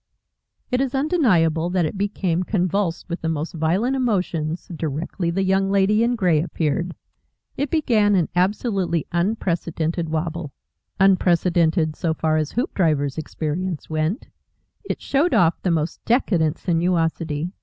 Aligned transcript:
It 0.71 0.81
is 0.81 0.95
undeniable 0.95 1.69
that 1.69 1.85
it 1.85 1.95
became 1.95 2.41
convulsed 2.41 3.07
with 3.07 3.21
the 3.21 3.29
most 3.29 3.53
violent 3.53 3.95
emotions 3.95 4.67
directly 4.75 5.29
the 5.29 5.43
Young 5.43 5.69
Lady 5.69 6.01
in 6.01 6.15
Grey 6.15 6.41
appeared. 6.41 6.95
It 7.55 7.69
began 7.69 8.15
an 8.15 8.27
absolutely 8.35 9.05
unprecedented 9.11 10.09
Wabble 10.09 10.53
unprecedented 10.99 11.95
so 11.95 12.15
far 12.15 12.37
as 12.37 12.53
Hoopdriver's 12.53 13.19
experience 13.19 13.91
went. 13.91 14.25
It 14.83 15.03
"showed 15.03 15.35
off" 15.35 15.61
the 15.61 15.69
most 15.69 16.03
decadent 16.05 16.57
sinuosity. 16.57 17.51